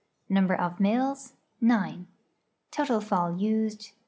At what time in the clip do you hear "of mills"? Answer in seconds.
0.55-1.33